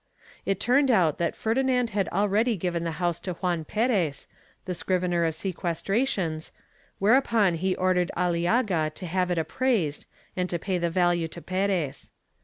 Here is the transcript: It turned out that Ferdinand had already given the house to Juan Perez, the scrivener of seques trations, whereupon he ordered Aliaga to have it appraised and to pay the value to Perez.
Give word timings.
It 0.47 0.59
turned 0.59 0.89
out 0.89 1.19
that 1.19 1.35
Ferdinand 1.35 1.91
had 1.91 2.09
already 2.09 2.57
given 2.57 2.83
the 2.83 2.93
house 2.97 3.19
to 3.19 3.33
Juan 3.33 3.63
Perez, 3.63 4.25
the 4.65 4.73
scrivener 4.73 5.25
of 5.25 5.35
seques 5.35 5.83
trations, 5.83 6.49
whereupon 6.97 7.53
he 7.53 7.75
ordered 7.75 8.09
Aliaga 8.17 8.89
to 8.95 9.05
have 9.05 9.29
it 9.29 9.37
appraised 9.37 10.07
and 10.35 10.49
to 10.49 10.57
pay 10.57 10.79
the 10.79 10.89
value 10.89 11.27
to 11.27 11.39
Perez. 11.43 12.09